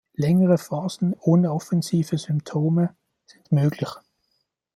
[0.15, 2.95] Längere Phasen ohne offensive Symptome
[3.27, 3.91] sind möglich.